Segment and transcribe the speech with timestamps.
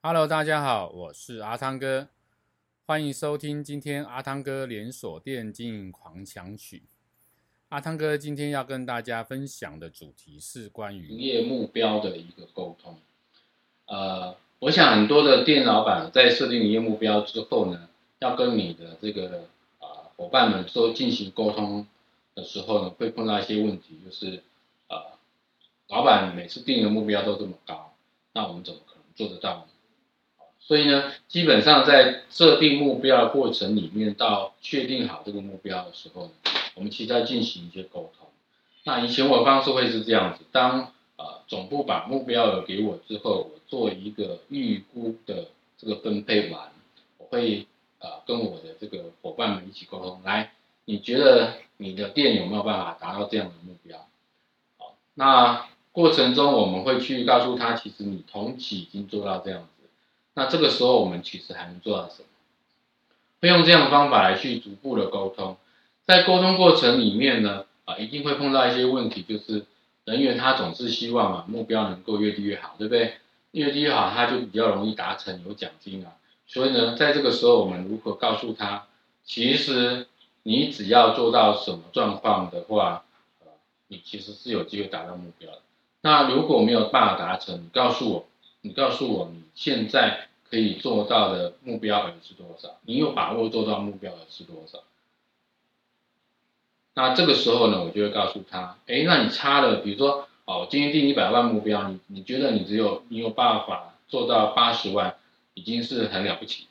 [0.00, 2.06] Hello，大家好，我是阿汤哥，
[2.86, 6.84] 欢迎收听今天阿汤哥连锁店经营狂想曲。
[7.70, 12.96] 阿汤哥今天要跟大家分享的主题是关于营业目标的一个沟通。
[13.86, 17.88] 呃，我想很多的店老板在设定营业目标之后呢，
[18.20, 19.48] 要跟你的这个
[19.80, 21.88] 啊、呃、伙伴们说进行沟通
[22.36, 24.44] 的时候呢，会碰到一些问题，就是
[24.86, 25.18] 呃，
[25.88, 27.92] 老板每次定的目标都这么高，
[28.32, 29.64] 那我们怎么可能做得到呢？
[30.68, 36.30] 所以呢，基本上在设定目标的过程里面，到确定好这个目标的时候，
[36.74, 38.28] 我们其实要进行一些沟通。
[38.84, 45.46] 那以前我的方式会是这样子：当呃总部把目标给我之后，我做一个预估的
[45.78, 46.70] 这个分配完，
[47.16, 47.66] 我会
[48.00, 50.20] 呃跟我的这个伙伴们一起沟通。
[50.22, 50.52] 来，
[50.84, 54.06] 你觉得你的店有没有办法达到这样的目标？
[54.76, 59.77] 好，那过程中我们会去告诉他，其实你同期已经做到这样子。
[60.38, 62.28] 那这个时候我们其实还能做到什么？
[63.40, 65.56] 会用这样的方法来去逐步的沟通，
[66.06, 69.66] 在沟通过程里面呢，啊，一定会碰到一些问题，就是
[70.04, 73.14] 人员他总是希望啊目标能够越低越好，对不对？
[73.50, 76.12] 越低越好，他就比较容易达成，有奖金啊。
[76.46, 78.86] 所以呢，在这个时候我们如何告诉他，
[79.24, 80.06] 其实
[80.44, 83.02] 你只要做到什么状况的话，
[83.40, 83.48] 呃，
[83.88, 85.58] 你其实是有机会达到目标的。
[86.00, 88.28] 那如果没有办法达成，你告诉我，
[88.60, 90.27] 你告诉我你现在。
[90.50, 92.78] 可以做到的目标额是多少？
[92.82, 94.78] 你有把握做到目标额是多少？
[96.94, 105.14] 那这个时候呢，我就会告诉他，哎，那你差了，比如说，哦，今天定一百万目标，你你觉得你只有你有办法做到八十万，
[105.54, 106.66] 已经是很了不起。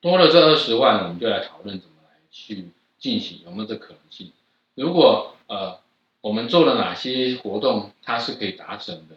[0.00, 4.30] 多了这二十万，我们就来讨论怎么来去进行，有没有这可能性？
[4.74, 5.80] 如果呃，
[6.20, 9.16] 我们做了哪些活动，它是可以达成的？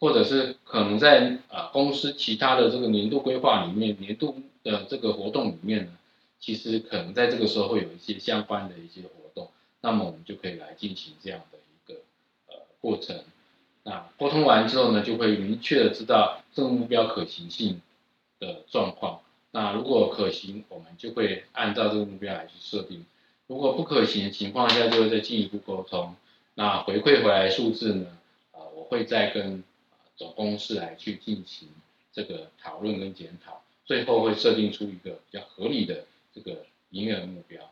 [0.00, 5.92] 或者是可能在啊公司其他的这个年度规划里面，年度的这个活动里面呢，
[6.38, 12.00] 其实可能在这个时候会有一些相关的一些活动，那么我们就可以来进行这样的一个
[12.46, 13.24] 呃过程。
[13.82, 17.80] 那沟通完之后呢，就会明确的知道这个目标可行性
[18.38, 19.20] 的状况。
[19.50, 23.00] 那如果可行，我们就会按照这个目标来去设定；
[23.48, 26.14] 如果不可行的情况下，就会再进一步沟通。
[26.54, 28.06] 那回馈回来数字呢，
[28.52, 29.64] 啊，我会再跟。
[30.18, 31.68] 总公式来去进行
[32.12, 37.64] 这个讨论跟检讨，最后会设定出一个比较合理的这个营业额目标。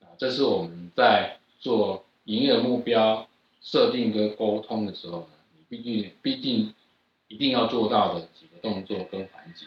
[0.00, 3.26] 啊，这是我们在做营业目标
[3.62, 6.74] 设定跟沟通的时候呢，你毕竟毕竟
[7.28, 9.66] 一定要做到的几个动作跟环节。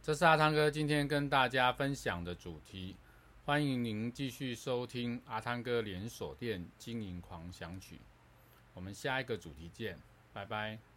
[0.00, 2.96] 这是阿汤哥今天跟大家分享的主题，
[3.44, 7.98] 欢迎您继续收听阿汤哥连锁店经营狂想曲。
[8.74, 9.98] 我们下一个主题见，
[10.32, 10.89] 拜拜。